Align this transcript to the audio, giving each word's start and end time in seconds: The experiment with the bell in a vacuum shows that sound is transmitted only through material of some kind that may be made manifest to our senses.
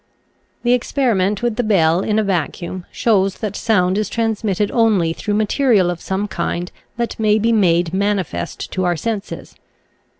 The 0.63 0.73
experiment 0.73 1.43
with 1.43 1.57
the 1.57 1.63
bell 1.63 1.99
in 1.99 2.17
a 2.17 2.23
vacuum 2.23 2.87
shows 2.91 3.35
that 3.35 3.55
sound 3.55 3.99
is 3.99 4.09
transmitted 4.09 4.71
only 4.71 5.13
through 5.13 5.35
material 5.35 5.91
of 5.91 6.01
some 6.01 6.27
kind 6.27 6.71
that 6.97 7.19
may 7.19 7.37
be 7.37 7.51
made 7.51 7.93
manifest 7.93 8.71
to 8.71 8.83
our 8.83 8.95
senses. 8.97 9.53